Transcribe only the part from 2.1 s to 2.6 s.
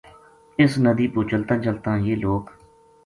لوک